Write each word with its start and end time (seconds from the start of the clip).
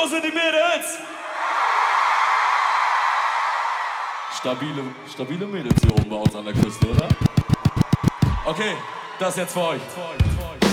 Wo 0.00 0.06
sind 0.06 0.24
die 0.24 0.30
Mädels? 0.30 0.98
Stabile, 4.38 4.82
stabile 5.12 5.46
Mädels 5.46 5.74
hier 5.82 5.92
oben 5.92 6.08
bei 6.08 6.16
uns 6.16 6.36
an 6.36 6.44
der 6.44 6.54
Küste, 6.54 6.86
oder? 6.88 7.08
Okay, 8.44 8.76
das 9.18 9.34
jetzt 9.36 9.54
für 9.54 9.60
euch. 9.60 9.82
Für 9.82 10.02
euch. 10.02 10.67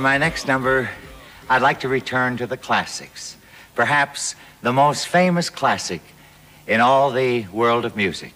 For 0.00 0.04
my 0.04 0.16
next 0.16 0.48
number, 0.48 0.88
I'd 1.50 1.60
like 1.60 1.80
to 1.80 1.88
return 1.88 2.38
to 2.38 2.46
the 2.46 2.56
classics. 2.56 3.36
Perhaps 3.74 4.34
the 4.62 4.72
most 4.72 5.08
famous 5.08 5.50
classic 5.50 6.00
in 6.66 6.80
all 6.80 7.10
the 7.10 7.46
world 7.48 7.84
of 7.84 7.96
music. 7.96 8.32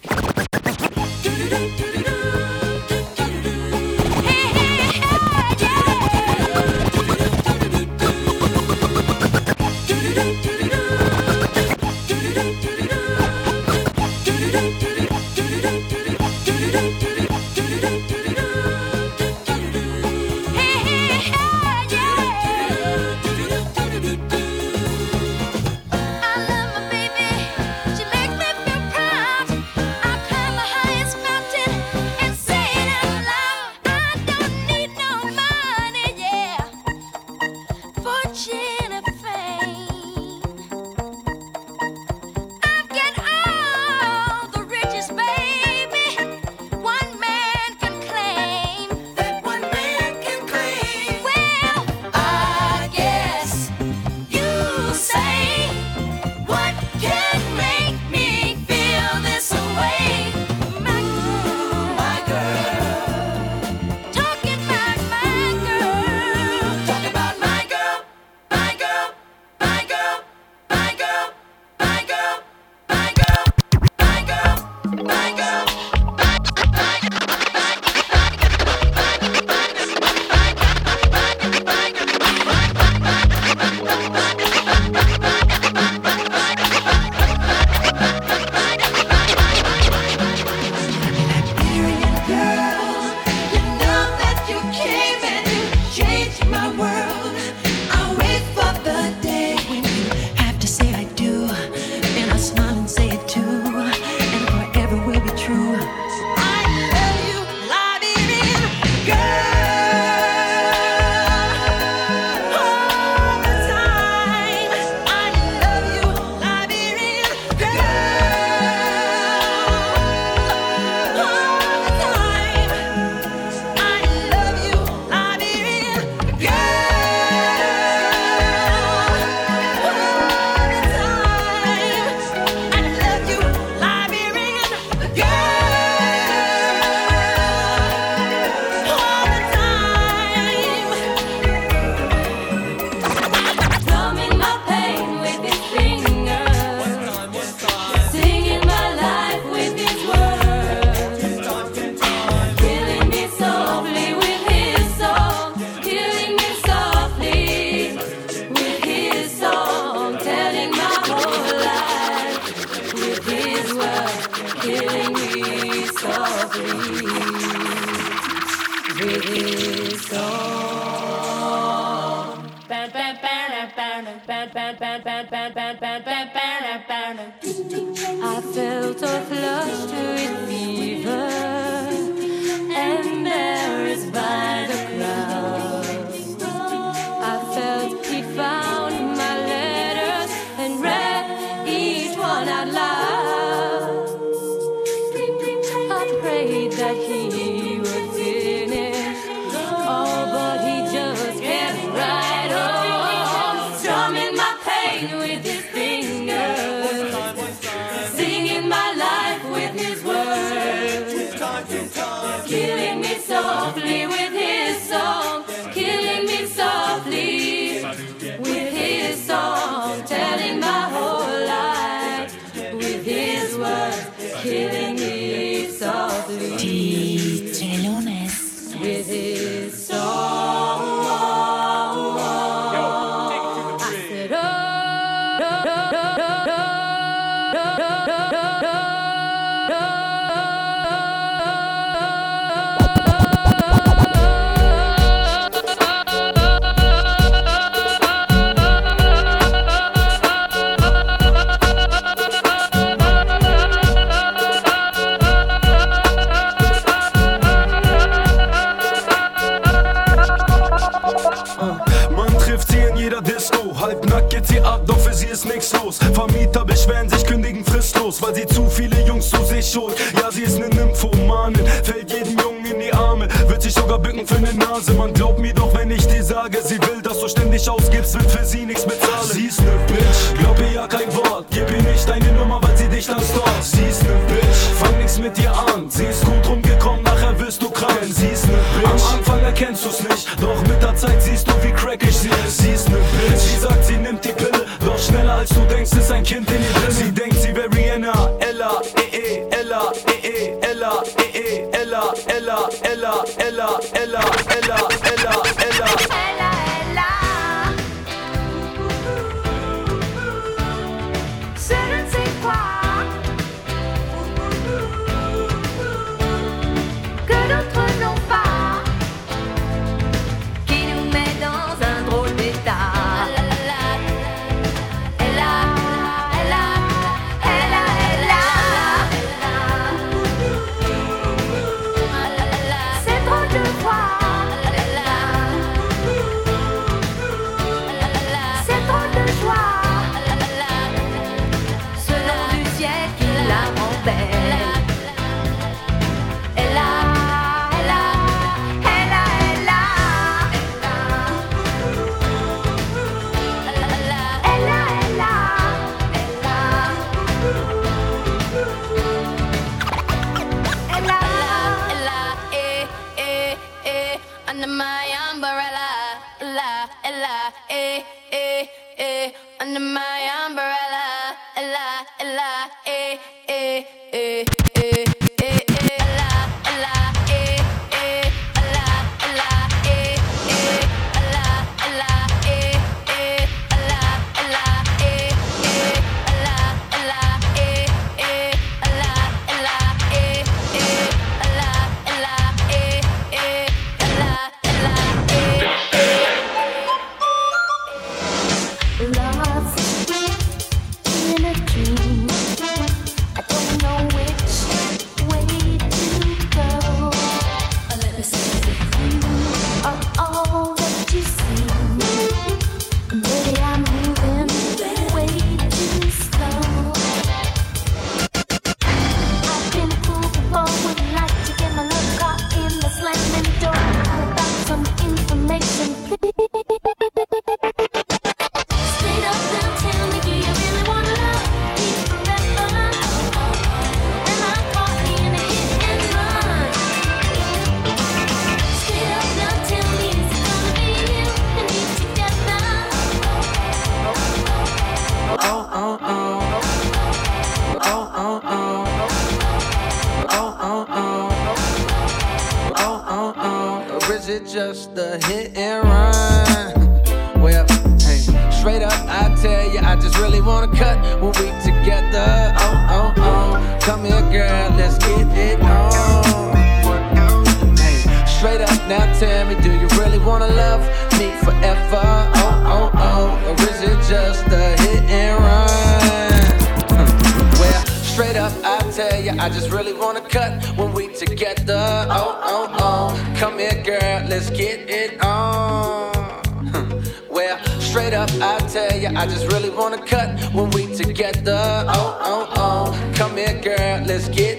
I 489.15 489.25
just 489.25 489.51
really 489.51 489.69
wanna 489.69 490.05
cut 490.05 490.39
when 490.53 490.69
we 490.71 490.93
together. 490.93 491.85
Oh, 491.87 492.19
oh, 492.21 492.53
oh. 492.55 493.13
Come 493.15 493.37
here, 493.37 493.59
girl, 493.61 494.03
let's 494.05 494.27
get 494.29 494.54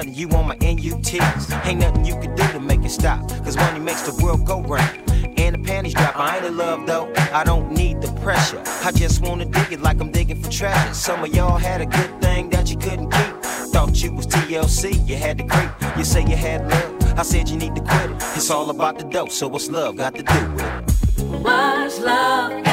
sudden 0.00 0.14
you 0.14 0.28
on 0.30 0.48
my 0.48 0.56
NUTs. 0.56 1.66
Ain't 1.66 1.80
nothing 1.80 2.04
you 2.04 2.14
can 2.14 2.34
do 2.34 2.42
to 2.52 2.60
make 2.60 2.82
it 2.84 2.90
stop. 2.90 3.28
Cause 3.44 3.56
money 3.56 3.80
makes 3.80 4.02
the 4.02 4.22
world 4.22 4.46
go 4.46 4.62
round. 4.62 4.98
And 5.38 5.54
the 5.54 5.58
panties 5.58 5.94
drop. 5.94 6.16
I 6.16 6.36
ain't 6.36 6.46
in 6.46 6.56
love 6.56 6.86
though. 6.86 7.12
I 7.32 7.44
don't 7.44 7.70
need 7.72 8.00
the 8.00 8.10
pressure. 8.22 8.62
I 8.82 8.92
just 8.92 9.20
wanna 9.20 9.44
dig 9.44 9.72
it 9.72 9.80
like 9.80 10.00
I'm 10.00 10.10
digging 10.10 10.42
for 10.42 10.50
treasure. 10.50 10.94
Some 10.94 11.22
of 11.24 11.34
y'all 11.34 11.58
had 11.58 11.80
a 11.80 11.86
good 11.86 12.20
thing 12.20 12.50
that 12.50 12.70
you 12.70 12.78
couldn't 12.78 13.10
keep. 13.10 13.42
Thought 13.72 14.02
you 14.02 14.12
was 14.12 14.26
TLC, 14.26 15.06
you 15.06 15.16
had 15.16 15.38
to 15.38 15.44
creep. 15.44 15.70
You 15.96 16.04
say 16.04 16.22
you 16.22 16.36
had 16.36 16.68
love. 16.68 17.18
I 17.18 17.22
said 17.22 17.48
you 17.48 17.56
need 17.56 17.74
to 17.74 17.82
quit 17.82 18.10
it. 18.10 18.16
It's 18.36 18.50
all 18.50 18.70
about 18.70 18.98
the 18.98 19.04
dope, 19.04 19.30
so 19.30 19.48
what's 19.48 19.68
love 19.68 19.96
got 19.96 20.14
to 20.14 20.22
do 20.22 20.50
with 20.52 20.64
it? 20.64 21.44
What's 21.44 22.00
love? 22.00 22.69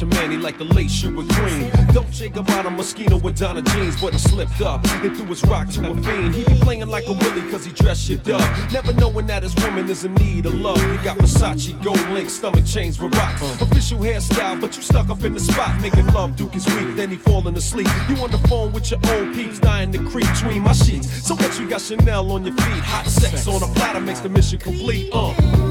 such 0.00 0.10
a 0.10 0.14
man, 0.16 0.30
he 0.30 0.36
like 0.38 0.56
green, 0.56 1.70
don't 1.92 2.14
shake 2.14 2.36
about 2.36 2.64
a 2.64 2.70
mosquito 2.70 3.18
with 3.18 3.38
Donna 3.38 3.60
jeans, 3.62 4.00
but 4.00 4.12
he 4.12 4.18
slipped 4.18 4.60
up 4.60 4.84
and 4.86 5.16
threw 5.16 5.26
his 5.26 5.44
rock 5.44 5.68
to 5.70 5.90
a 5.90 5.94
fiend. 6.02 6.34
He 6.34 6.44
be 6.44 6.54
playing 6.60 6.86
like 6.88 7.06
a 7.06 7.12
willy 7.12 7.50
cause 7.50 7.64
he 7.64 7.72
dressed 7.72 8.06
shit 8.06 8.28
up. 8.30 8.72
Never 8.72 8.92
knowing 8.94 9.26
that 9.26 9.42
his 9.42 9.54
woman 9.56 9.88
is 9.90 10.04
in 10.04 10.14
need 10.14 10.46
of 10.46 10.54
love. 10.54 10.78
He 10.78 11.04
got 11.04 11.18
Versace, 11.18 11.72
gold 11.82 12.00
link, 12.10 12.30
stomach 12.30 12.64
chains 12.64 13.00
with 13.00 13.14
rocks. 13.14 13.42
Official 13.60 13.98
hairstyle, 13.98 14.60
but 14.60 14.76
you 14.76 14.82
stuck 14.82 15.10
up 15.10 15.22
in 15.22 15.34
the 15.34 15.40
spot. 15.40 15.80
Making 15.80 16.06
love, 16.08 16.36
Duke 16.36 16.56
is 16.56 16.66
weak, 16.66 16.96
then 16.96 17.10
he 17.10 17.16
falling 17.16 17.56
asleep. 17.56 17.88
You 18.08 18.16
on 18.16 18.30
the 18.30 18.38
phone 18.48 18.72
with 18.72 18.90
your 18.90 19.00
old 19.08 19.34
peeps, 19.34 19.58
dying 19.58 19.92
to 19.92 19.98
creep 20.10 20.28
between 20.32 20.62
my 20.62 20.72
sheets. 20.72 21.26
So 21.26 21.34
what 21.34 21.58
you 21.58 21.68
got 21.68 21.80
Chanel 21.80 22.30
on 22.32 22.44
your 22.44 22.54
feet, 22.54 22.84
hot 22.84 23.06
sex 23.06 23.46
on 23.46 23.62
a 23.62 23.74
platter 23.74 24.00
makes 24.00 24.20
the 24.20 24.28
mission 24.28 24.58
complete. 24.58 25.10
Uh. 25.12 25.69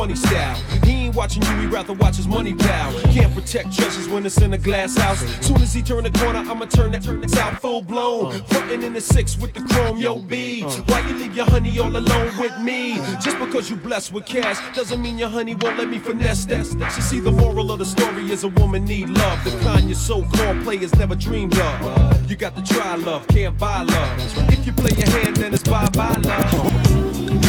Funny 0.00 0.16
style. 0.16 0.56
He 0.82 0.92
ain't 0.92 1.14
watching 1.14 1.42
you, 1.42 1.54
he 1.58 1.66
rather 1.66 1.92
watch 1.92 2.16
his 2.16 2.26
money 2.26 2.54
pal. 2.54 2.90
Can't 3.12 3.34
protect 3.34 3.70
treasures 3.76 4.08
when 4.08 4.24
it's 4.24 4.40
in 4.40 4.54
a 4.54 4.56
glass 4.56 4.96
house. 4.96 5.20
Soon 5.46 5.60
as 5.60 5.74
he 5.74 5.82
turn 5.82 6.04
the 6.04 6.10
corner, 6.10 6.38
I'ma 6.38 6.64
turn 6.64 6.92
that 6.92 7.02
turn 7.02 7.22
out 7.36 7.60
full 7.60 7.82
blown. 7.82 8.42
Frontin' 8.44 8.82
in 8.82 8.94
the 8.94 9.00
six 9.02 9.36
with 9.36 9.52
the 9.52 9.60
chrome, 9.60 9.98
yo 9.98 10.18
B. 10.18 10.62
Why 10.62 11.00
you 11.06 11.12
leave 11.16 11.36
your 11.36 11.44
honey 11.44 11.78
all 11.78 11.94
alone 11.94 12.32
with 12.38 12.58
me? 12.60 12.94
Just 13.20 13.38
because 13.38 13.68
you 13.68 13.76
blessed 13.76 14.14
with 14.14 14.24
cash 14.24 14.58
doesn't 14.74 15.02
mean 15.02 15.18
your 15.18 15.28
honey 15.28 15.54
won't 15.54 15.76
let 15.76 15.90
me 15.90 15.98
finesse 15.98 16.46
that. 16.46 16.64
She 16.94 17.02
see 17.02 17.20
the 17.20 17.32
moral 17.32 17.70
of 17.70 17.78
the 17.78 17.84
story 17.84 18.30
is 18.30 18.44
a 18.44 18.48
woman 18.48 18.86
need 18.86 19.10
love. 19.10 19.44
The 19.44 19.50
kind 19.60 19.86
your 19.86 19.98
so-called 19.98 20.62
players 20.62 20.94
never 20.94 21.14
dreamed 21.14 21.58
of. 21.58 22.30
You 22.30 22.36
got 22.36 22.56
to 22.56 22.62
try 22.62 22.94
love, 22.94 23.28
can't 23.28 23.58
buy 23.58 23.82
love. 23.82 24.50
If 24.50 24.64
you 24.66 24.72
play 24.72 24.96
your 24.96 25.10
hand, 25.10 25.36
then 25.36 25.52
it's 25.52 25.62
bye-bye 25.62 26.22
love. 26.22 27.39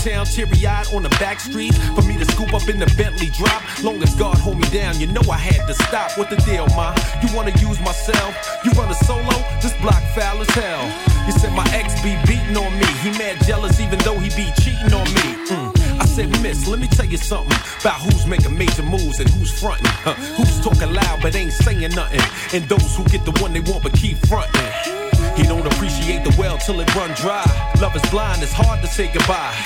Uptown, 0.00 0.24
teary 0.24 0.66
eyed 0.66 0.86
on 0.94 1.02
the 1.02 1.08
back 1.20 1.40
street. 1.40 1.74
For 1.94 2.02
me 2.02 2.16
to 2.18 2.24
scoop 2.24 2.54
up 2.54 2.68
in 2.68 2.78
the 2.78 2.86
Bentley 2.96 3.28
drop. 3.30 3.62
Long 3.82 4.02
as 4.02 4.14
God 4.14 4.36
hold 4.38 4.58
me 4.58 4.68
down, 4.70 4.98
you 5.00 5.06
know 5.06 5.22
I 5.30 5.36
had 5.36 5.66
to 5.66 5.74
stop. 5.74 6.16
What 6.16 6.30
the 6.30 6.36
deal, 6.36 6.66
ma? 6.76 6.94
You 7.22 7.34
wanna 7.34 7.52
use 7.60 7.80
myself? 7.80 8.34
You 8.64 8.70
run 8.72 8.90
a 8.90 8.94
solo? 8.94 9.36
This 9.60 9.74
block 9.80 10.02
foul 10.14 10.40
as 10.40 10.50
hell. 10.50 10.84
You 11.26 11.32
said 11.32 11.52
my 11.52 11.66
ex 11.72 11.94
be 12.02 12.16
beating 12.26 12.56
on 12.56 12.72
me. 12.78 12.86
He 13.02 13.10
mad 13.18 13.42
jealous 13.44 13.80
even 13.80 13.98
though 14.00 14.18
he 14.18 14.30
be 14.30 14.50
cheating 14.62 14.92
on 14.92 15.06
me. 15.14 15.28
Mm. 15.48 16.00
I 16.00 16.06
said, 16.06 16.28
Miss, 16.42 16.66
let 16.66 16.78
me 16.80 16.86
tell 16.86 17.06
you 17.06 17.18
something 17.18 17.56
about 17.80 18.00
who's 18.00 18.26
making 18.26 18.56
major 18.56 18.82
moves 18.82 19.20
and 19.20 19.28
who's 19.30 19.52
fronting. 19.52 19.86
Huh? 19.86 20.14
Who's 20.36 20.60
talking 20.60 20.92
loud 20.92 21.20
but 21.22 21.34
ain't 21.34 21.52
saying 21.52 21.94
nothing. 21.94 22.24
And 22.54 22.68
those 22.68 22.96
who 22.96 23.04
get 23.04 23.24
the 23.24 23.32
one 23.42 23.52
they 23.52 23.60
want 23.60 23.82
but 23.82 23.92
keep 23.92 24.16
fronting. 24.26 24.99
He 25.40 25.46
don't 25.46 25.66
appreciate 25.72 26.22
the 26.22 26.34
well 26.38 26.58
till 26.58 26.80
it 26.80 26.94
run 26.94 27.10
dry. 27.14 27.48
Love 27.80 27.96
is 27.96 28.04
blind, 28.10 28.42
it's 28.42 28.52
hard 28.52 28.82
to 28.82 28.86
say 28.86 29.08
goodbye. 29.10 29.56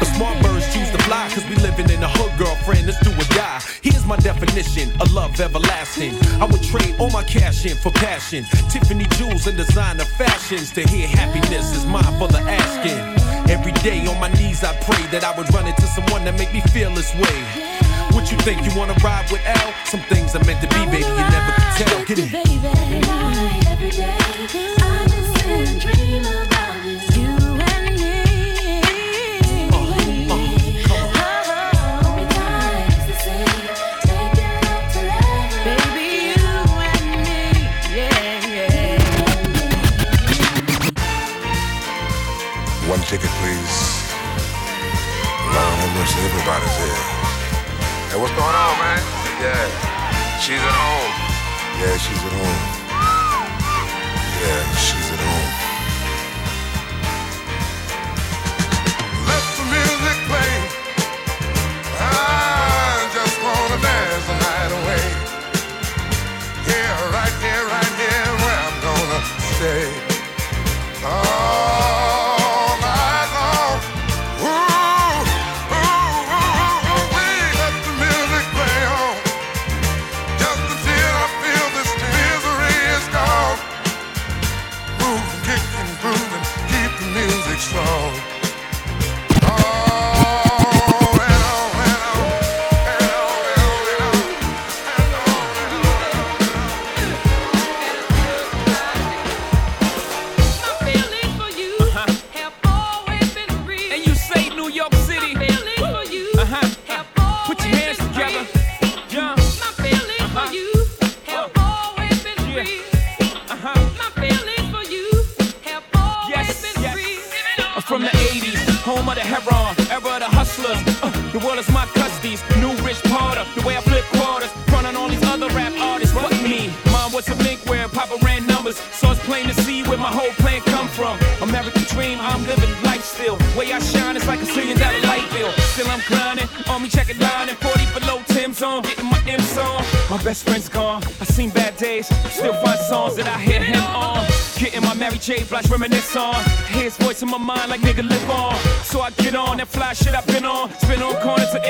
But 0.00 0.08
smart 0.16 0.40
birds 0.42 0.64
choose 0.72 0.90
to 0.92 0.98
fly, 1.04 1.28
cause 1.28 1.44
we 1.44 1.56
living 1.56 1.90
in 1.90 2.02
a 2.02 2.08
hood, 2.08 2.32
girlfriend. 2.38 2.86
Let's 2.86 2.98
do 3.04 3.12
or 3.12 3.28
die. 3.36 3.60
Here's 3.82 4.06
my 4.06 4.16
definition 4.16 4.88
of 4.98 5.12
love 5.12 5.38
everlasting. 5.38 6.16
I 6.40 6.46
would 6.46 6.62
trade 6.62 6.94
all 6.98 7.10
my 7.10 7.22
cash 7.22 7.66
in 7.66 7.76
for 7.76 7.92
passion. 7.92 8.44
Tiffany 8.70 9.04
jewels 9.20 9.46
and 9.46 9.58
designer 9.58 10.06
fashions. 10.16 10.72
To 10.72 10.80
hear 10.88 11.06
happiness 11.06 11.76
is 11.76 11.84
mine 11.84 12.16
for 12.18 12.28
the 12.28 12.40
asking. 12.40 13.28
Every 13.52 13.72
day 13.84 14.06
on 14.06 14.18
my 14.18 14.32
knees, 14.40 14.64
I 14.64 14.72
pray 14.88 15.04
that 15.12 15.22
I 15.22 15.36
would 15.36 15.52
run 15.52 15.66
into 15.66 15.82
someone 15.82 16.24
that 16.24 16.38
make 16.38 16.52
me 16.54 16.62
feel 16.72 16.90
this 16.94 17.12
way. 17.14 17.38
What 18.16 18.32
you 18.32 18.38
think? 18.38 18.64
You 18.64 18.72
wanna 18.74 18.96
ride 19.04 19.30
with 19.30 19.44
L? 19.44 19.74
Some 19.84 20.00
things 20.08 20.34
are 20.34 20.44
meant 20.44 20.62
to 20.62 20.68
be, 20.68 20.80
baby. 20.86 21.04
You 21.04 21.24
never 21.28 21.52
could 21.52 21.72
tell. 21.76 22.04
Get 22.06 22.18
it. 22.20 22.34
Every 22.34 23.00
night, 23.00 23.66
every 23.68 23.90
day, 23.90 24.77
everybody's 46.26 46.76
here. 46.82 47.00
Hey, 48.10 48.18
what's 48.18 48.34
going 48.34 48.56
on, 48.56 48.74
man? 48.82 49.00
Yeah, 49.38 49.62
she's 50.42 50.58
at 50.58 50.76
home. 50.82 51.12
Yeah, 51.78 51.94
she's 51.96 52.18
at 52.18 52.34
home. 52.34 52.60
Yeah, 54.42 54.60
she's 54.76 55.07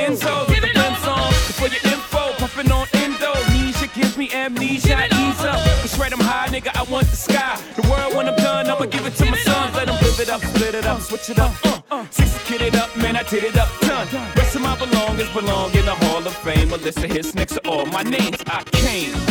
Enzo, 0.09 0.49
give 0.49 0.65
it 0.65 0.75
up. 0.79 0.97
For 1.59 1.67
your 1.69 1.93
info, 1.93 2.33
puffin' 2.39 2.73
on 2.73 2.87
Indo. 2.95 3.31
Amnesia 3.35 3.89
gives 3.89 4.17
me 4.17 4.33
amnesia. 4.33 5.05
Ease 5.05 5.45
up. 5.45 5.61
It's 5.85 5.99
right, 5.99 6.11
I'm 6.11 6.21
high, 6.21 6.49
nigga. 6.49 6.75
I 6.75 6.83
want 6.91 7.09
the 7.09 7.17
sky. 7.17 7.61
The 7.77 7.87
world 7.91 8.15
when 8.17 8.27
I'm 8.27 8.37
done, 8.37 8.71
I'ma 8.71 8.87
give 8.87 9.05
it 9.05 9.15
to 9.17 9.31
my 9.31 9.37
sons. 9.37 9.75
Let 9.75 9.87
them 9.87 9.97
live 9.97 10.19
it 10.19 10.31
up, 10.31 10.41
split 10.41 10.75
it 10.75 10.87
up, 10.87 11.03
switch 11.03 11.29
it 11.29 11.39
up. 11.39 11.53
Uh, 11.63 11.81
uh. 11.91 11.97
uh. 11.97 12.07
Six 12.11 12.43
kid 12.45 12.63
it 12.63 12.75
up, 12.75 12.97
man. 12.97 13.17
I 13.17 13.23
did 13.25 13.45
it 13.45 13.59
up, 13.59 13.69
done. 13.81 14.09
Rest 14.35 14.57
of 14.57 14.63
my 14.63 14.79
belongings 14.79 15.29
belong 15.31 15.75
in 15.75 15.85
the 15.85 15.95
Hall 15.95 16.27
of 16.27 16.35
Fame. 16.37 16.71
Melissa 16.71 17.07
Hicks 17.07 17.35
next 17.35 17.53
to 17.55 17.69
all 17.69 17.85
my 17.85 18.03
names. 18.03 18.39
I 18.47 18.63
came. 18.73 19.28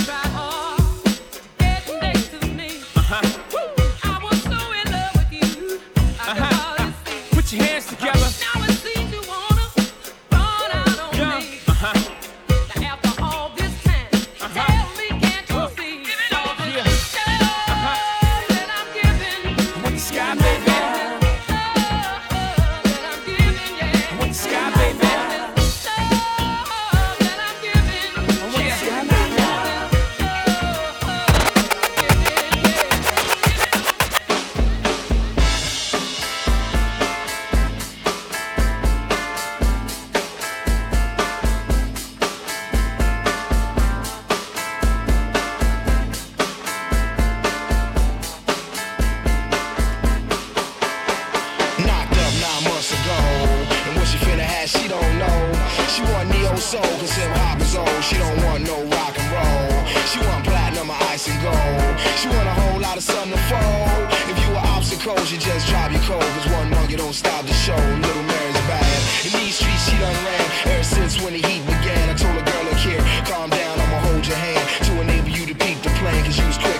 cause 76.27 76.39
you 76.39 76.45
was 76.45 76.57
crazy. 76.57 76.76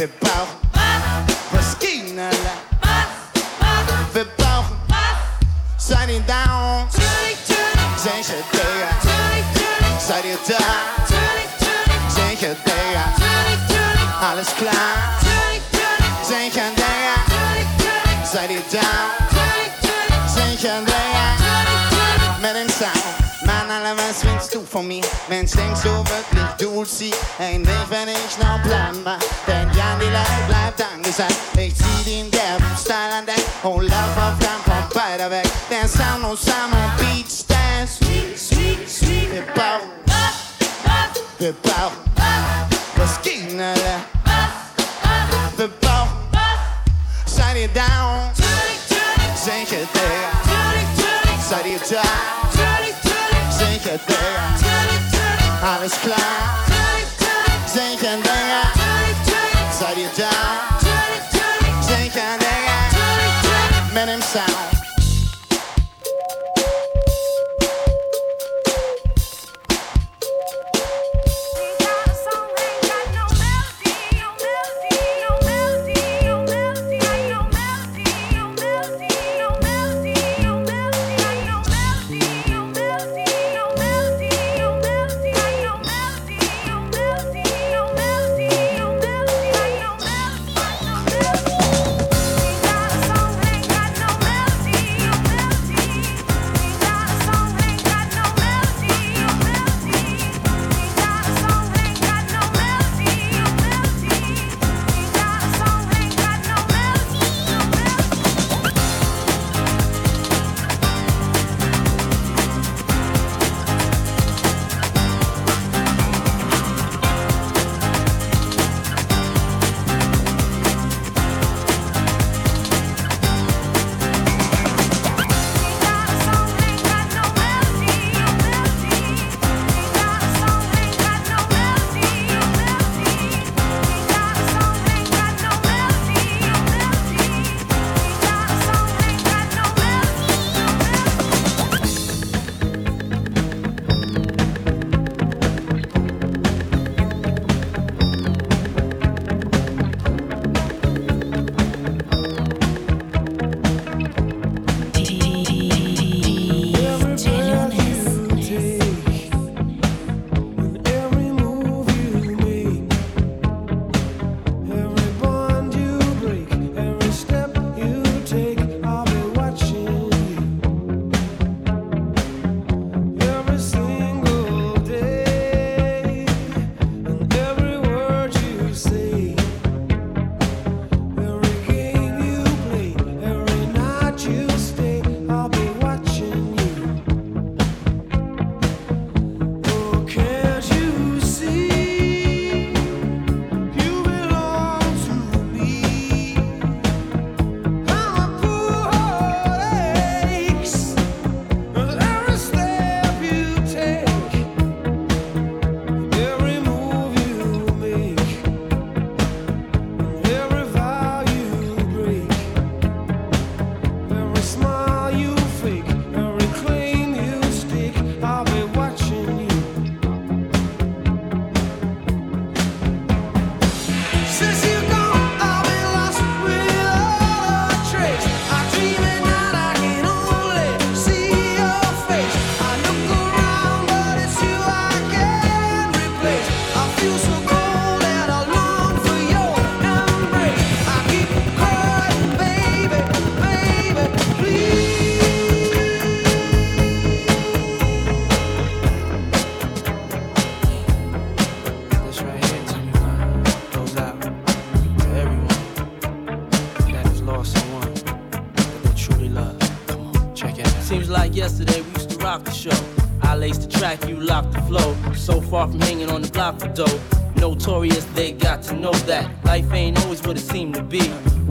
wir 0.00 0.08
brauchen 0.18 0.56
was, 0.72 0.82
was 1.52 1.78
keinerlei. 1.78 2.32
Was, 2.80 3.08
was, 4.14 4.26
brauchen 4.38 4.78
was, 4.88 5.18
seid 5.76 6.08
ihr 6.08 6.20
down, 6.20 6.86
natürlich, 6.86 7.36
natürlich, 7.46 8.40
seid 9.98 10.24
ihr 10.24 10.38
da, 10.48 10.64
alles 14.26 14.48
klar, 14.56 14.72
natürlich, 15.20 15.64
natürlich, 15.68 16.26
sicher 16.26 16.64
ihr 18.50 18.62
da, 18.72 18.88
mit 22.40 22.54
dem 22.56 22.70
Sound. 22.70 23.20
Mann, 23.44 23.68
was 23.96 24.24
willst 24.24 24.54
du 24.54 24.64
von 24.64 24.86
mir? 24.86 25.02
Mensch, 25.28 25.52
denkst 25.52 25.82
du 25.82 25.88
wirklich, 25.88 26.44
du 26.58 26.84
sie? 26.84 27.12
Endlich, 27.38 27.74
wenn 27.88 28.08
ich 28.08 28.38
noch 28.38 28.62
Plan 28.62 29.02
mach, 29.02 29.18
dansa 31.20 31.34
Vestid 31.52 32.08
in 32.08 32.30
dämpstallande 32.30 33.32
Hålla 33.62 34.02
för 34.14 34.44
fram 34.44 34.62
på 34.64 34.94
Paravec 34.98 35.52
Dansa 35.70 36.18
långsamt 36.22 36.74
och 36.74 37.04
beach 37.04 37.44
dance. 37.48 38.04
Sweet, 38.04 38.38
sweet, 38.38 38.88
sweet. 38.88 39.46
Pepper 39.46 39.80
Pepper 41.38 41.90
På 42.94 43.06
The 45.56 45.68
Pepper 45.68 46.06
Shut 47.26 47.56
it 47.56 47.74
down. 47.74 48.34
Sänk 49.36 49.72
it 49.72 49.92
there. 49.92 50.30
Side 51.42 51.66
it 51.66 51.90
down. 51.90 52.52
Sänk 53.58 53.86
it 53.86 54.06
there. 54.06 54.40
Alles 55.62 55.92
klar 55.98 56.59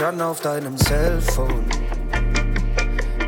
Nicht 0.00 0.08
an 0.08 0.20
auf 0.22 0.40
deinem 0.40 0.78
Cellphone, 0.78 1.66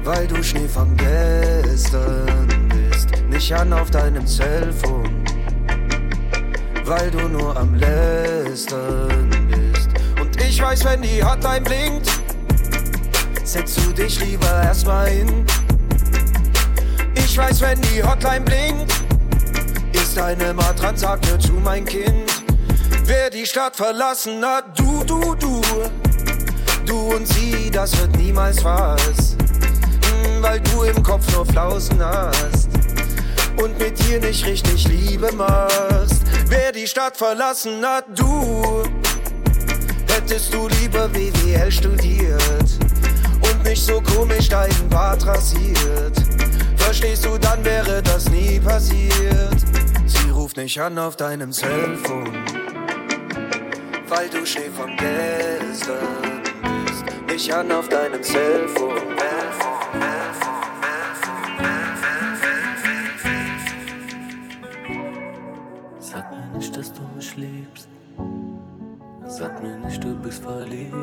weil 0.05 0.27
du 0.27 0.43
Schnee 0.43 0.67
von 0.67 0.97
gestern 0.97 2.49
bist. 2.71 3.11
Nicht 3.29 3.53
an 3.55 3.75
auf 3.75 3.91
deinem 3.91 4.27
Cellphone, 4.27 5.23
weil 6.87 7.11
du 7.11 7.29
nur 7.29 7.55
am 7.59 7.75
Lästern 7.75 9.29
bist. 9.51 9.91
Und 10.19 10.41
ich 10.41 10.63
weiß, 10.63 10.87
wenn 10.87 11.03
die 11.03 11.23
Hotline 11.23 11.61
blinkt, 11.61 12.11
setzt 13.45 13.77
du 13.77 13.93
dich 13.93 14.19
lieber 14.25 14.63
erstmal 14.63 15.09
hin. 15.09 15.45
Ich 17.15 17.37
weiß, 17.37 17.61
wenn 17.61 17.83
die 17.83 18.03
Hotline 18.03 18.47
blinkt, 18.47 18.95
ist 19.93 20.17
deine 20.17 20.55
Matratze, 20.55 21.01
sag 21.01 21.21
mir 21.27 21.39
zu, 21.39 21.53
mein 21.53 21.85
Kind. 21.85 22.33
Wer 23.05 23.29
die 23.29 23.45
Stadt 23.45 23.77
verlassen 23.77 24.43
hat, 24.43 24.79
du, 24.79 25.05
du, 25.05 25.35
du. 25.35 25.52
Du 26.87 27.15
und 27.15 27.27
sie, 27.27 27.71
das 27.71 27.99
wird 27.99 28.17
niemals 28.17 28.63
was. 28.65 29.37
Mm, 29.37 30.43
Weil 30.43 30.61
du 30.61 30.83
im 30.83 31.03
Kopf 31.03 31.31
nur 31.35 31.47
Flausen 31.47 31.99
hast. 32.05 32.69
Und 33.57 33.79
mit 33.79 33.99
dir 34.05 34.21
nicht 34.21 34.45
richtig 34.47 34.89
Liebe 34.89 35.31
machst. 35.33 36.23
Wer 36.47 36.73
die 36.73 36.87
Stadt 36.87 37.17
verlassen 37.17 37.85
hat, 37.85 38.07
du. 38.15 38.83
Hättest 40.09 40.53
du 40.53 40.69
lieber 40.81 41.09
BWL 41.09 41.71
studiert. 41.71 42.69
Und 43.43 43.65
nicht 43.65 43.85
so 43.85 44.01
komisch 44.01 44.49
deinen 44.49 44.89
Bart 44.89 45.27
rasiert. 45.27 46.17
Verstehst 46.77 47.25
du, 47.25 47.39
dann 47.39 47.65
wäre 47.65 48.03
das 48.03 48.29
nie 48.29 48.59
passiert. 48.61 49.57
Sie 50.07 50.31
ruft 50.31 50.57
nicht 50.57 50.81
an 50.81 50.99
auf 50.99 51.17
deinem 51.17 51.53
Cellphone 51.53 52.43
weil 54.15 54.29
du 54.29 54.45
Schnee 54.45 54.69
von 54.69 54.95
gestern 54.97 56.32
Nicht 57.43 57.55
an 57.55 57.73
auf 57.73 57.89
deinem 57.89 58.23
Cellphone. 58.23 59.03
Sag 65.99 66.31
mir 66.31 66.57
nicht, 66.57 66.77
dass 66.77 66.93
du 66.93 67.03
mich 67.17 67.37
liebst. 67.37 67.89
Sag 69.27 69.61
mir 69.61 69.77
nicht, 69.79 70.05
du 70.05 70.15
bist 70.21 70.41
verliebt. 70.45 70.95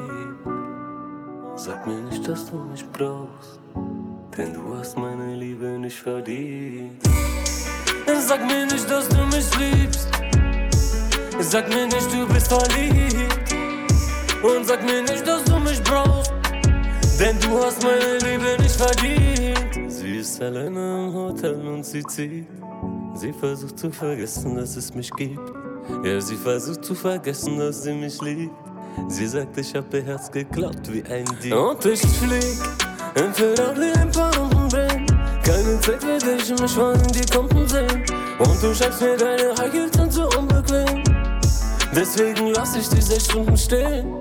Sag 1.58 1.86
mir 1.86 2.00
nicht, 2.10 2.26
dass 2.26 2.50
du 2.50 2.56
mich 2.72 2.90
brauchst. 2.90 3.60
Denn 4.38 4.54
du 4.54 4.78
hast 4.78 4.98
meine 4.98 5.36
Liebe 5.36 5.66
nicht 5.78 6.00
verdient. 6.00 7.04
Sag 8.18 8.48
mir 8.48 8.66
nicht, 8.66 8.90
dass 8.90 9.10
du 9.10 9.26
mich 9.26 9.58
liebst. 9.58 10.08
Sag 11.42 11.68
mir 11.68 11.86
nicht, 11.86 12.14
du 12.14 12.26
bist 12.34 12.48
verliebt. 12.48 13.39
Und 14.42 14.66
sag 14.66 14.84
mir 14.86 15.02
nicht, 15.02 15.28
dass 15.28 15.44
du 15.44 15.60
mich 15.60 15.82
brauchst. 15.84 16.32
Denn 17.20 17.38
du 17.42 17.62
hast 17.62 17.84
meine 17.84 18.18
Liebe 18.20 18.62
nicht 18.62 18.76
verdient. 18.76 19.92
Sie 19.92 20.18
ist 20.18 20.42
alleine 20.42 21.08
im 21.08 21.14
Hotel 21.14 21.68
und 21.68 21.86
sie 21.86 22.04
zieht. 22.04 22.48
Sie 23.16 23.34
versucht 23.34 23.78
zu 23.78 23.92
vergessen, 23.92 24.56
dass 24.56 24.78
es 24.78 24.94
mich 24.94 25.12
gibt. 25.12 25.52
Ja, 26.06 26.22
sie 26.22 26.38
versucht 26.38 26.86
zu 26.86 26.96
vergessen, 26.96 27.60
dass 27.60 27.84
sie 27.84 27.94
mich 27.94 28.22
liebt. 28.22 28.54
Sie 29.10 29.28
sagt, 29.28 29.58
ich 29.58 29.76
hab 29.76 29.94
ihr 29.94 30.04
Herz 30.04 30.32
geklappt 30.32 30.92
wie 30.94 31.04
ein 31.04 31.26
Dieb. 31.44 31.54
Und 31.54 31.84
ich 31.86 32.00
flieg 32.00 32.44
in 33.16 33.34
Ferrari 33.34 33.92
ein 33.92 34.12
paar 34.12 34.34
Runden 34.38 34.70
drehen. 34.70 35.06
Keine 35.44 35.80
Zeit 35.82 36.02
für 36.02 36.18
dich, 36.18 36.50
mich 36.62 36.78
wollen 36.78 37.08
die 37.12 37.26
Kunden 37.36 37.68
sehen. 37.68 38.06
Und 38.40 38.64
du 38.64 38.74
schreibst 38.74 39.02
mir 39.02 39.18
deine 39.18 39.54
High 39.60 39.74
Heels 39.74 39.98
sind 39.98 40.14
so 40.14 40.30
unbequem. 40.38 41.04
Deswegen 41.94 42.54
lass 42.54 42.78
ich 42.78 42.88
dich 42.88 43.04
sechs 43.04 43.26
Stunden 43.26 43.58
stehen. 43.58 44.19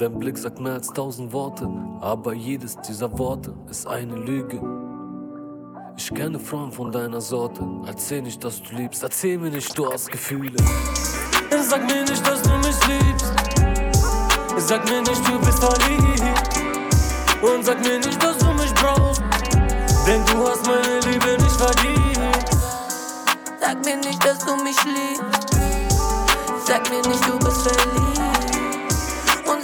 Dein 0.00 0.18
Blick 0.18 0.38
sagt 0.38 0.58
mehr 0.58 0.72
als 0.72 0.86
tausend 0.88 1.30
Worte, 1.30 1.68
aber 2.00 2.32
jedes 2.32 2.74
dieser 2.80 3.18
Worte 3.18 3.52
ist 3.68 3.86
eine 3.86 4.16
Lüge. 4.16 4.58
Ich 5.94 6.14
kenne 6.14 6.38
Frauen 6.38 6.72
von 6.72 6.90
deiner 6.90 7.20
Sorte. 7.20 7.62
Erzähl 7.84 8.22
nicht, 8.22 8.42
dass 8.42 8.62
du 8.62 8.76
liebst, 8.76 9.02
erzähl 9.02 9.36
mir 9.36 9.50
nicht, 9.50 9.76
du 9.76 9.92
hast 9.92 10.10
Gefühle. 10.10 10.56
Sag 11.68 11.86
mir 11.86 12.02
nicht, 12.02 12.26
dass 12.26 12.40
du 12.40 12.48
mich 12.48 12.78
liebst. 12.88 13.34
Sag 14.56 14.88
mir 14.88 15.02
nicht, 15.02 15.28
du 15.28 15.38
bist 15.38 15.58
verliebt. 15.62 16.22
Und 17.42 17.62
sag 17.62 17.82
mir 17.82 17.98
nicht, 17.98 18.22
dass 18.22 18.38
du 18.38 18.54
mich 18.54 18.72
brauchst. 18.72 19.22
Denn 20.06 20.24
du 20.24 20.48
hast 20.48 20.66
meine 20.66 21.00
Liebe 21.12 21.42
nicht 21.42 21.60
verdient. 21.60 22.18
Sag 23.60 23.84
mir 23.84 23.98
nicht, 23.98 24.24
dass 24.24 24.38
du 24.38 24.56
mich 24.64 24.82
liebst. 24.82 25.50
Sag 26.64 26.88
mir 26.88 27.06
nicht, 27.06 27.28
du 27.28 27.38
bist 27.38 27.68
verliebt. 27.68 28.29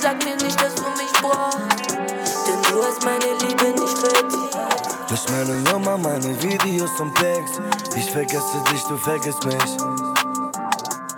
Sag 0.06 0.24
mir 0.24 0.36
nicht, 0.36 0.62
dass 0.62 0.72
du 0.76 0.82
mich 0.82 1.12
brauchst. 1.20 1.90
Denn 1.90 2.62
du 2.70 2.80
hast 2.80 3.04
meine 3.04 3.26
Liebe 3.40 3.80
nicht 3.80 3.98
verdient. 3.98 4.54
Durch 5.08 5.28
meine 5.30 5.60
Nummer, 5.62 5.98
meine 5.98 6.40
Videos 6.40 7.00
und 7.00 7.12
Pics. 7.14 7.60
Ich 7.96 8.08
vergesse 8.12 8.62
dich, 8.70 8.84
du 8.84 8.96
vergisst 8.98 9.44
mich. 9.44 9.76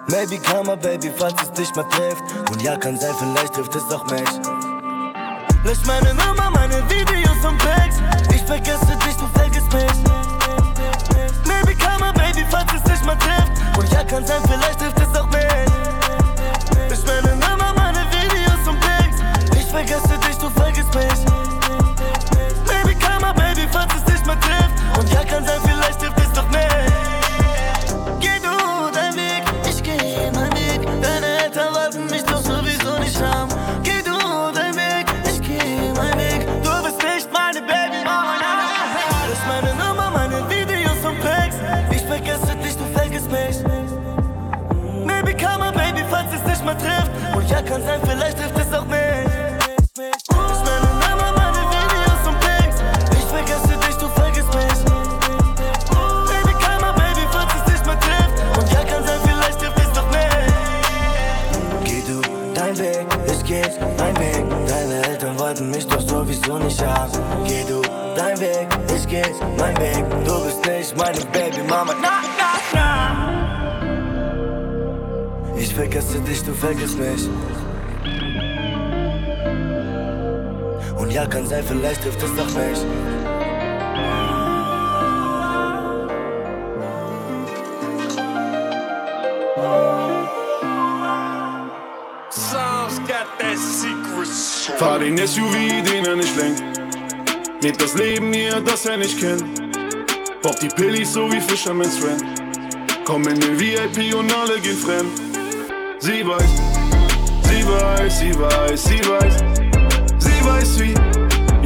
Maybe 0.06 0.38
Karma, 0.38 0.74
Baby, 0.74 1.12
falls 1.14 1.34
es 1.42 1.52
dich 1.52 1.74
mal 1.74 1.82
trifft. 1.90 2.22
Und 2.50 2.62
ja, 2.62 2.78
kann 2.78 2.98
sein, 2.98 3.14
vielleicht 3.18 3.52
trifft 3.52 3.76
es 3.76 3.92
auch 3.92 4.06
mich. 4.06 4.30
Lösch 5.64 5.84
meine 5.84 6.14
Nummer, 6.14 6.50
meine 6.50 6.82
Videos 6.88 7.44
und 7.44 7.58
Pics. 7.58 7.96
Ich 8.34 8.42
vergesse 8.44 8.96
dich, 9.04 9.16
du 9.18 9.26
vergisst 9.34 9.70
mich. 9.70 9.98
Maybe 11.44 11.74
Karma, 11.76 12.10
Baby, 12.12 12.46
falls 12.50 12.72
es 12.72 12.82
dich 12.84 13.04
mal 13.04 13.18
trifft. 13.18 13.52
Und 13.76 13.92
ja, 13.92 14.02
kann 14.02 14.26
sein, 14.26 14.40
vielleicht 14.48 14.78
trifft 14.78 14.98
es 14.98 15.20
auch 15.20 15.26
mich. 15.26 15.67
Ich 19.68 19.74
vergesse 19.74 20.16
dich, 20.26 20.38
du 20.38 20.48
vergisst 20.48 20.94
mich. 20.94 21.20
Maybe 22.66 22.98
Karma, 22.98 23.34
Baby, 23.34 23.68
falls 23.70 23.92
es 23.96 24.04
dich 24.04 24.24
mal 24.24 24.34
trifft. 24.36 24.72
Und 24.98 25.12
ja, 25.12 25.22
kann 25.22 25.44
sein, 25.44 25.60
vielleicht 25.62 26.00
trifft 26.00 26.18
es 26.18 26.32
doch 26.32 26.48
mich. 26.48 26.64
Geh 28.18 28.40
du 28.40 28.90
dein 28.94 29.14
Weg, 29.14 29.44
ich 29.68 29.82
geh 29.82 30.30
mein 30.32 30.50
Weg. 30.52 30.88
Deine 31.02 31.44
Eltern 31.44 31.74
wollten 31.74 32.06
mich 32.06 32.24
doch 32.24 32.40
sowieso 32.40 32.98
nicht 32.98 33.20
haben. 33.20 33.50
Geh 33.82 34.00
du 34.02 34.16
dein 34.54 34.74
Weg, 34.74 35.06
ich 35.26 35.42
geh 35.42 35.92
mein 35.94 36.16
Weg. 36.16 36.46
Du 36.62 36.70
bist 36.82 37.02
nicht 37.04 37.28
meine 37.30 37.60
Baby, 37.60 38.02
Mama. 38.06 38.36
Das 39.28 39.38
ist 39.38 39.46
meine 39.46 39.74
Nummer, 39.74 40.10
meine 40.10 40.48
Videos 40.48 41.04
und 41.04 41.20
Pics. 41.20 41.56
Ich 41.90 42.06
vergesse 42.06 42.56
dich, 42.56 42.74
du 42.74 42.86
vergisst 42.98 43.30
mich. 43.30 43.58
Maybe 45.04 45.34
Karma, 45.34 45.70
Baby, 45.72 46.06
falls 46.08 46.32
es 46.32 46.42
dich 46.42 46.64
mal 46.64 46.74
trifft. 46.74 47.10
Und 47.36 47.50
ja, 47.50 47.60
kann 47.60 47.82
sein, 47.84 48.00
vielleicht 48.08 48.37
sowieso 66.18 66.58
nicht 66.58 66.84
haben. 66.84 67.12
Geh 67.46 67.64
du 67.64 67.80
dein 68.16 68.38
Weg, 68.40 68.68
ich 68.94 69.06
geh 69.06 69.22
mein 69.56 69.76
Weg. 69.78 70.04
Du 70.24 70.44
bist 70.44 70.66
nicht 70.66 70.96
meine 70.96 71.20
Baby 71.32 71.62
Mama. 71.68 71.94
Na, 72.02 72.22
na, 72.40 72.50
na. 72.74 72.88
Ich 75.56 75.74
vergesse 75.74 76.20
dich, 76.20 76.42
du 76.44 76.52
vergisst 76.52 76.98
mich. 76.98 77.28
Und 80.96 81.12
ja, 81.12 81.26
kann 81.26 81.46
sein, 81.46 81.64
vielleicht 81.66 82.02
trifft 82.02 82.22
es 82.22 82.34
doch 82.34 82.46
mich. 82.46 82.78
Sounds 92.30 92.98
got 93.00 93.26
that 93.38 93.58
secret. 93.58 93.97
Fahr 94.76 94.98
den 94.98 95.16
SUV, 95.18 95.54
den 95.84 96.04
er 96.04 96.16
nicht 96.16 96.36
lenkt. 96.36 96.62
Lebt 97.62 97.80
das 97.80 97.94
Leben 97.94 98.32
hier, 98.32 98.60
das 98.60 98.86
er 98.86 98.96
nicht 98.96 99.18
kennt. 99.18 99.44
Pop 100.42 100.58
die 100.60 100.68
Pillis 100.68 101.12
so 101.12 101.30
wie 101.32 101.40
Fisherman's 101.40 101.96
Friend. 101.98 102.22
Komm 103.04 103.26
in 103.26 103.40
den 103.40 103.58
VIP 103.58 104.14
und 104.14 104.32
alle 104.32 104.60
gehen 104.60 104.76
fremd. 104.76 105.10
Sie 106.00 106.26
weiß, 106.26 106.50
sie 107.42 107.66
weiß, 107.66 108.18
sie 108.18 108.38
weiß, 108.38 108.84
sie 108.84 109.00
weiß. 109.08 109.44
Sie 110.18 110.44
weiß 110.44 110.80
wie, 110.80 110.94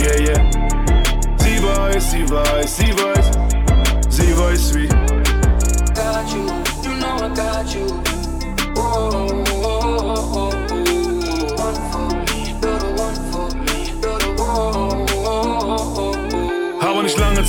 yeah, 0.01 0.19
yeah. 0.21 0.51
Sie 1.39 1.63
weiß, 1.63 2.11
sie 2.13 2.31
weiß, 2.31 2.77
sie 2.77 2.93
weiß. 2.93 3.31
Sie 4.09 4.39
weiß 4.39 4.75
wie. 4.75 4.89
got 5.95 6.33
you, 6.33 6.43
you 6.83 6.99
know 6.99 7.17
I 7.17 7.35
got 7.35 7.75
you. 7.75 7.87
Oh, 8.77 9.42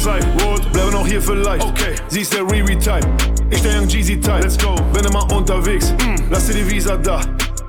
Zeit, 0.03 0.25
Rot, 0.43 0.69
bleibe 0.73 0.91
noch 0.91 1.07
hier 1.07 1.21
vielleicht. 1.21 1.65
Okay, 1.65 1.95
sie 2.09 2.21
ist 2.21 2.33
der 2.33 2.41
Riri-Type. 2.41 3.07
Ich 3.49 3.61
der 3.61 3.79
Young 3.79 3.87
Jeezy-Type. 3.87 4.41
Let's 4.41 4.57
go, 4.57 4.75
bin 4.91 5.05
immer 5.05 5.31
unterwegs. 5.31 5.93
Mm. 5.93 6.15
Lass 6.29 6.47
dir 6.47 6.55
die 6.55 6.69
Visa 6.69 6.97
da. 6.97 7.21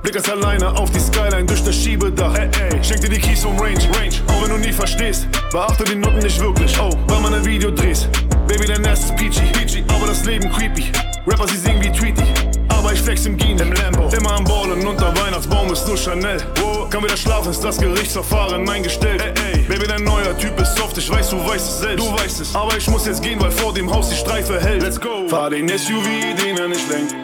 Blickers 0.03 0.29
alleine 0.29 0.69
auf 0.77 0.91
die 0.91 0.99
Skyline 0.99 1.45
durch 1.45 1.63
das 1.63 1.73
Schiebedach. 1.73 2.37
Ey, 2.37 2.49
ey. 2.59 2.83
Schenk 2.83 2.99
dir 2.99 3.09
die 3.09 3.19
Keys 3.19 3.41
vom 3.41 3.57
Range, 3.57 3.79
Range. 3.97 4.15
Auch 4.27 4.43
wenn 4.43 4.49
du 4.49 4.57
nie 4.57 4.73
verstehst, 4.73 5.27
beachte 5.49 5.85
die 5.85 5.95
Noten 5.95 6.19
nicht 6.19 6.37
wirklich. 6.41 6.77
Oh, 6.77 6.89
weil 7.07 7.21
man 7.21 7.33
ein 7.33 7.45
Video 7.45 7.71
drehst. 7.71 8.09
Baby, 8.49 8.65
dein 8.65 8.85
Ass 8.85 9.05
ist 9.05 9.15
peachy, 9.15 9.45
peachy, 9.53 9.85
aber 9.87 10.07
das 10.07 10.25
Leben 10.25 10.51
creepy. 10.51 10.91
Rapper, 11.25 11.47
sie 11.47 11.57
singen 11.57 11.81
wie 11.81 11.89
Tweety. 11.89 12.23
Aber 12.67 12.91
ich 12.91 13.01
flex 13.01 13.25
im 13.25 13.37
Genie, 13.37 13.61
im 13.61 13.71
Lambo. 13.71 14.09
Immer 14.13 14.33
am 14.33 14.43
Ballen, 14.43 14.85
unter 14.85 15.15
Weihnachtsbaum 15.17 15.71
ist 15.71 15.87
nur 15.87 15.95
Chanel. 15.95 16.41
Wow. 16.61 16.89
Kann 16.89 17.01
wieder 17.01 17.15
schlafen, 17.15 17.51
ist 17.51 17.63
das 17.63 17.77
Gerichtsverfahren 17.77 18.69
eingestellt. 18.69 19.21
Ey, 19.21 19.53
ey. 19.53 19.54
Baby, 19.67 19.87
dein 19.87 20.03
neuer 20.03 20.37
Typ 20.37 20.59
ist 20.61 20.77
soft, 20.77 20.95
ich 20.99 21.09
weiß, 21.09 21.31
du 21.31 21.43
weißt 21.43 21.67
es 21.67 21.79
selbst. 21.79 22.05
Du 22.05 22.13
weißt 22.13 22.41
es. 22.41 22.55
Aber 22.55 22.77
ich 22.77 22.87
muss 22.87 23.07
jetzt 23.07 23.23
gehen, 23.23 23.41
weil 23.41 23.49
vor 23.49 23.73
dem 23.73 23.91
Haus 23.91 24.09
die 24.09 24.15
Streife 24.15 24.61
hält. 24.61 24.83
Let's 24.83 24.99
go. 24.99 25.27
Fahr 25.27 25.49
den 25.49 25.67
SUV, 25.67 26.05
den 26.37 26.57
er 26.57 26.67
nicht 26.67 26.87
lenkt. 26.87 27.15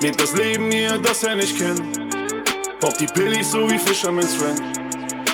Lebt 0.00 0.18
das 0.18 0.34
Leben 0.34 0.70
hier, 0.72 0.96
das 0.98 1.22
er 1.24 1.36
nicht 1.36 1.58
kennt. 1.58 1.82
Pop 2.80 2.96
die 2.96 3.06
Pillis 3.06 3.50
so 3.50 3.70
wie 3.70 3.78
Fisherman's 3.78 4.34
Friend. 4.34 4.62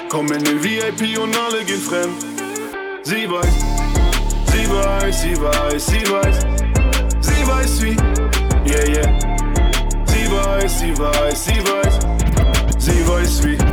Komm 0.09 0.33
in 0.33 0.43
den 0.43 0.63
VIP 0.63 1.19
und 1.21 1.37
alle 1.37 1.65
gehen 1.65 1.81
fremd. 1.81 2.25
Sie 3.05 3.31
weiß, 3.31 3.47
sie 4.53 4.69
weiß, 4.69 5.23
sie 5.23 5.41
weiß, 5.41 5.87
sie 5.87 6.11
weiß. 6.11 6.39
Sie 7.21 7.47
weiß 7.47 7.83
wie, 7.83 7.97
yeah, 8.69 8.89
yeah. 8.89 9.19
Sie 10.07 10.31
weiß, 10.33 10.81
sie 10.81 10.99
weiß, 10.99 11.45
sie 11.45 11.63
weiß. 11.63 11.99
Sie 12.79 13.09
weiß 13.09 13.45
wie. 13.45 13.68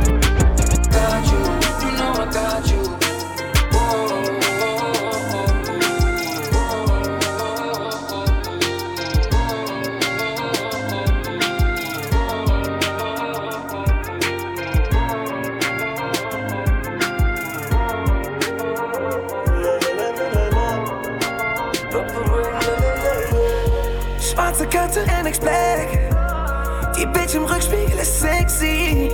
Die 26.98 27.04
Bitch 27.06 27.34
im 27.34 27.44
Rückspiegel 27.44 27.98
ist 28.00 28.20
sexy. 28.20 29.10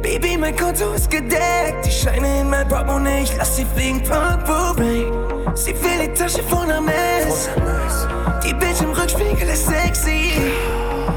Baby, 0.00 0.36
mein 0.38 0.54
Konto 0.56 0.92
ist 0.92 1.10
gedeckt. 1.10 1.84
Die 1.84 1.90
Scheine 1.90 2.40
in 2.40 2.50
mein 2.50 2.68
Portemonnaie, 2.68 3.24
ich 3.24 3.36
lass 3.36 3.56
sie 3.56 3.66
fliegen. 3.74 4.00
Purple 4.02 4.76
Rain. 4.78 5.56
Sie 5.56 5.72
will 5.72 6.06
die 6.06 6.14
Tasche 6.14 6.42
von 6.44 6.70
Hermes. 6.70 7.48
Die 8.44 8.54
Bitch 8.54 8.80
im 8.80 8.92
Rückspiegel 8.92 9.48
ist 9.48 9.66
sexy. 9.66 10.32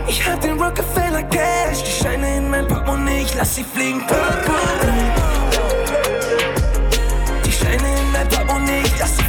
Ich 0.07 0.27
hab 0.27 0.41
den 0.41 0.59
Rockefeller 0.59 1.23
Cash. 1.23 1.83
Die 1.83 2.03
Scheine 2.03 2.37
in 2.37 2.49
mein 2.49 2.67
Portemonnaie, 2.67 3.21
ich 3.21 3.35
lass 3.35 3.55
sie 3.55 3.63
fliegen. 3.63 4.01
Purple 4.07 4.55
Rain. 4.87 5.11
Die 7.45 7.51
Scheine 7.51 7.75
in 7.75 8.11
mein 8.11 8.27
Portemonnaie, 8.27 8.81
ich 8.83 8.99
lass 8.99 9.15
sie 9.15 9.28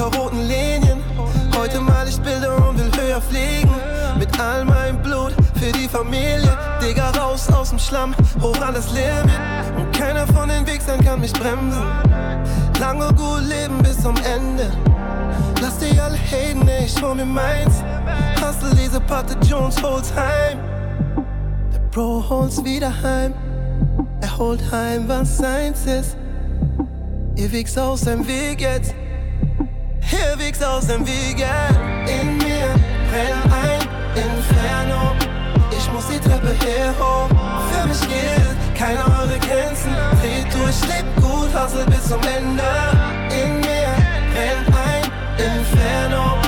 unter 0.00 0.18
roten 0.18 0.40
Linien. 0.40 1.02
Heute 1.56 1.80
mal 1.80 2.08
ich 2.08 2.18
Bilder 2.20 2.68
und 2.68 2.78
will 2.78 2.90
höher 3.00 3.20
fliegen. 3.20 3.70
Mit 4.18 4.38
all 4.38 4.64
meinem 4.64 5.00
Blut 5.02 5.32
für 5.54 5.72
die 5.72 5.88
Familie. 5.88 6.56
Digga, 6.82 7.10
raus 7.10 7.48
aus 7.52 7.70
dem 7.70 7.78
Schlamm, 7.78 8.14
hoch 8.40 8.60
an 8.60 8.74
das 8.74 8.92
Limit. 8.92 9.30
Und 9.76 9.92
keiner 9.92 10.26
von 10.26 10.48
den 10.48 10.66
Wichsern 10.66 11.04
kann 11.04 11.20
mich 11.20 11.32
bremsen. 11.32 11.82
Lange 12.78 13.12
gut 13.14 13.42
leben 13.42 13.78
bis 13.82 14.00
zum 14.00 14.14
Ende. 14.16 14.70
Lass 15.60 15.78
die 15.78 15.98
alle 16.00 16.16
haten, 16.16 16.66
ey, 16.66 16.86
ich 16.86 17.02
hol 17.02 17.14
mir 17.14 17.26
meins. 17.26 17.82
Hustle 18.40 18.74
diese 18.74 19.00
Patte 19.00 19.36
Jones 19.46 19.82
holt's 19.82 20.12
heim. 20.14 20.58
Der 21.74 21.80
Bro 21.90 22.24
holt's 22.28 22.64
wieder 22.64 22.92
heim. 23.02 23.34
Er 24.22 24.38
holt 24.38 24.60
heim, 24.72 25.04
was 25.08 25.36
seins 25.36 25.84
ist. 25.84 26.16
Ihr 27.36 27.52
wichst 27.52 27.78
aus 27.78 28.02
dem 28.02 28.26
Weg 28.26 28.60
jetzt. 28.60 28.94
Wichst 30.36 30.64
aus 30.64 30.86
dem 30.86 31.06
Weg 31.06 31.38
jetzt. 31.38 31.78
In 32.06 32.38
mir 32.38 32.68
brennt 33.10 33.52
ein 33.52 33.80
Inferno. 34.16 35.12
Ich 35.70 35.92
muss 35.92 36.06
die 36.08 36.18
Treppe 36.18 36.54
hier 36.60 36.94
hoch. 36.98 37.28
Für 37.70 37.86
mich 37.86 38.00
gilt 38.00 38.56
keine 38.76 39.04
eure 39.04 39.38
Grenzen. 39.38 39.92
Dreht 40.20 40.52
durch, 40.52 40.80
lebt 40.88 41.14
gut, 41.16 41.50
hustle 41.54 41.84
bis 41.86 42.04
zum 42.08 42.20
Ende. 42.22 42.62
In 43.30 43.60
mir 43.60 43.92
brennt 44.32 44.68
ein 44.76 45.04
Inferno. 45.38 46.38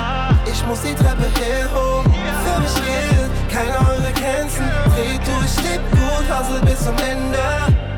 Ich 0.50 0.64
muss 0.66 0.80
die 0.82 0.94
Treppe 0.94 1.26
hier 1.38 1.64
hoch. 1.74 2.04
Für 2.44 2.60
mich 2.60 2.74
gilt 2.74 3.32
keine 3.50 3.78
eure 3.88 4.12
Grenzen. 4.12 4.68
Dreht 4.96 5.22
durch, 5.26 5.54
lebt 5.70 5.90
gut, 5.92 6.26
hustle 6.28 6.60
bis 6.66 6.84
zum 6.84 6.96
Ende. 6.98 7.38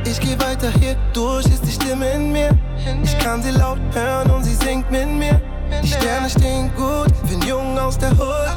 Ich 0.04 0.20
geh 0.20 0.38
weiter 0.38 0.70
hier 0.80 0.96
durch, 1.12 1.46
ist 1.46 1.64
die 1.64 1.72
Stimme 1.72 2.10
in 2.12 2.32
mir. 2.32 2.50
Ich 3.02 3.18
kann 3.18 3.42
sie 3.42 3.50
laut 3.50 3.78
hören 3.94 4.30
und 4.30 4.44
sie 4.44 4.54
singt 4.54 4.90
mit 4.90 5.08
mir. 5.08 5.40
Sterne 5.98 6.28
stehen 6.30 6.70
gut, 6.76 7.12
bin 7.28 7.40
jung 7.42 7.78
aus 7.78 7.98
der 7.98 8.10
Hood. 8.12 8.56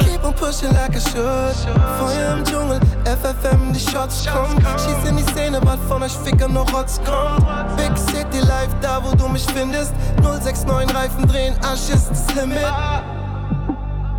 Keep 0.00 0.24
on 0.24 0.34
pushing 0.34 0.72
like 0.72 0.94
I 0.94 1.00
should. 1.00 1.54
Feuer 1.98 2.36
im 2.36 2.44
Dschungel, 2.44 2.80
FFM, 3.04 3.72
die 3.72 3.80
Shots 3.80 4.26
kommen. 4.26 4.56
Schieß 4.78 5.08
in 5.08 5.16
die 5.16 5.22
Szene, 5.24 5.60
was 5.62 5.78
von 5.88 6.02
euch 6.02 6.12
Ficker 6.12 6.48
noch 6.48 6.72
Rotz 6.72 7.00
kommt. 7.04 7.46
Big 7.76 7.96
City 7.96 8.40
Life, 8.40 8.74
da 8.80 9.02
wo 9.02 9.14
du 9.14 9.28
mich 9.28 9.46
findest. 9.54 9.92
069 10.22 10.96
Reifen 10.96 11.26
drehen, 11.26 11.54
Arsch 11.62 11.90
ist 11.90 12.10
das 12.10 12.34
Limit. 12.34 12.58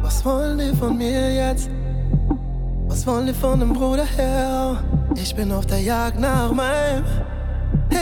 Was 0.01 0.25
wollen 0.25 0.57
die 0.57 0.75
von 0.75 0.97
mir 0.97 1.33
jetzt? 1.33 1.69
Was 2.87 3.05
wollen 3.05 3.27
die 3.27 3.33
von 3.33 3.59
dem 3.59 3.73
Bruder 3.73 4.05
her? 4.05 4.77
Ich 5.15 5.35
bin 5.35 5.51
auf 5.51 5.65
der 5.65 5.79
Jagd 5.79 6.19
nach 6.19 6.51
meinem. 6.51 7.03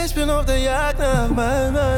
Ich 0.04 0.14
bin 0.14 0.30
auf 0.30 0.44
der 0.44 0.58
Jagd 0.58 0.98
nach 0.98 1.28
meinem. 1.28 1.97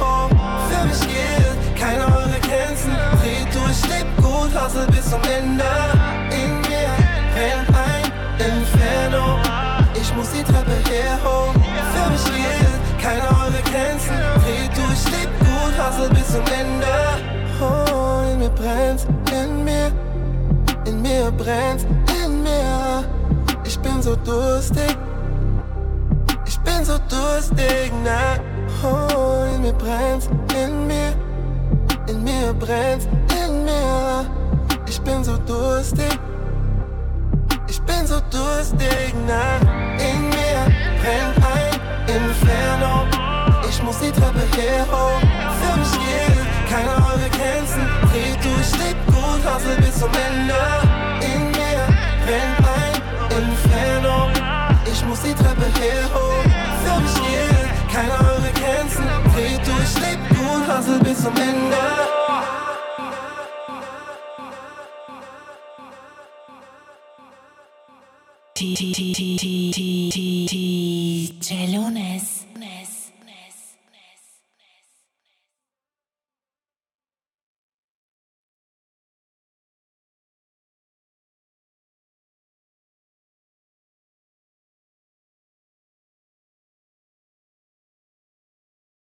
Hoch. 0.00 0.30
Für 0.68 0.84
mich 0.86 1.00
gilt 1.00 1.76
keine 1.78 2.06
eure 2.06 2.40
Grenzen. 2.40 2.92
Dreht 3.20 3.50
durch, 3.54 3.80
lebt 3.88 4.16
gut, 4.18 4.50
hustle 4.54 4.86
bis 4.88 5.10
zum 5.10 5.22
Ende. 5.22 5.64
In 6.30 6.60
mir 6.62 6.90
brennt 7.34 7.68
ein 7.76 8.06
Inferno. 8.38 9.38
Ich 9.94 10.14
muss 10.14 10.30
die 10.32 10.42
Treppe 10.44 10.76
her 10.90 11.18
hoch. 11.24 11.54
Für 11.94 12.10
mich 12.10 12.24
gilt 12.24 13.02
keine 13.02 13.28
eure 13.42 13.62
Grenzen. 13.70 14.16
Dreht 14.44 14.76
durch, 14.76 15.04
lebt 15.12 15.38
gut, 15.40 15.74
hustle 15.78 16.08
bis 16.10 16.28
zum 16.28 16.44
Ende. 16.46 16.94
Oh, 17.60 18.30
in 18.30 18.38
mir 18.38 18.50
brennt, 18.50 19.06
in 19.32 19.64
mir, 19.64 19.90
in 20.84 21.02
mir 21.02 21.30
brennt, 21.32 21.86
in 22.22 22.42
mir. 22.42 23.04
Ich 23.64 23.78
bin 23.80 24.00
so 24.00 24.14
durstig, 24.16 24.96
ich 26.46 26.58
bin 26.60 26.84
so 26.84 26.96
durstig, 27.10 27.92
na. 28.04 28.47
Oh, 28.80 29.44
in 29.54 29.62
mir 29.62 29.72
brennt, 29.72 30.28
in 30.54 30.86
mir, 30.86 31.12
in 32.06 32.22
mir 32.22 32.52
brennt, 32.52 33.08
in 33.44 33.64
mir. 33.64 34.24
Ich 34.86 35.00
bin 35.00 35.24
so 35.24 35.36
durstig, 35.38 36.16
ich 37.66 37.80
bin 37.82 38.06
so 38.06 38.20
durstig, 38.30 39.14
na. 39.26 39.58
In 39.98 40.28
mir 40.28 40.60
brennt 41.00 41.36
ein 41.44 41.74
Inferno. 42.06 43.06
Ich 43.68 43.82
muss 43.82 43.98
die 43.98 44.12
Treppe 44.12 44.42
hier 44.54 44.86
hoch. 44.86 45.20
Für 45.60 45.76
mich 45.76 45.92
gilt 45.92 46.46
keine 46.70 46.94
eure 47.10 47.28
Grenzen. 47.30 47.82
Dreht 48.12 48.38
durch, 48.44 48.70
lebt 48.78 49.06
gut, 49.08 49.42
hustle 49.44 49.76
bis 49.78 49.98
zum 49.98 50.10
Ende. 50.10 50.54
In 51.26 51.50
mir 51.50 51.82
brennt 52.24 52.62
ein 52.78 53.42
Inferno. 53.42 54.28
Ich 54.90 55.04
muss 55.04 55.20
die 55.22 55.34
Treppe 55.34 55.66
hier 55.80 56.04
hoch. 56.14 56.44
Für 56.84 57.00
mich 57.00 57.14
gilt 57.14 57.57
keiner 57.98 58.20
eure 58.30 58.52
Grenzen. 58.52 59.04
Dreht 59.34 59.66
durch, 59.66 59.94
lebt 60.02 60.30
und 60.38 60.66
hasselt 60.66 61.02
bis 61.02 61.22
zum 61.22 61.36
Ende. 61.36 61.76
T 68.54 68.74
T 68.74 68.92